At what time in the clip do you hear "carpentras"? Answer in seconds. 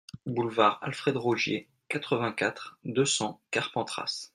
3.51-4.29